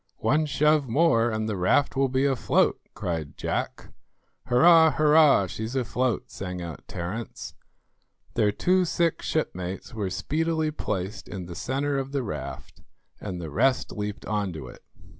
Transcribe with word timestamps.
"One 0.23 0.47
shove 0.47 0.87
more 0.87 1.29
and 1.29 1.47
the 1.47 1.55
raft 1.55 1.95
will 1.95 2.09
be 2.09 2.25
afloat," 2.25 2.81
cried 2.95 3.37
Jack. 3.37 3.93
"Hurrah, 4.47 4.89
hurrah, 4.93 5.45
she's 5.45 5.75
afloat," 5.75 6.31
sang 6.31 6.59
out 6.59 6.87
Terence. 6.87 7.53
Their 8.33 8.51
two 8.51 8.83
sick 8.83 9.21
shipmates 9.21 9.93
were 9.93 10.09
speedily 10.09 10.71
placed 10.71 11.27
in 11.27 11.45
the 11.45 11.53
centre 11.53 11.99
of 11.99 12.13
the 12.13 12.23
raft, 12.23 12.81
and 13.19 13.39
the 13.39 13.51
rest 13.51 13.91
leaped 13.91 14.25
on 14.25 14.51
to 14.53 14.69
it. 14.69 14.83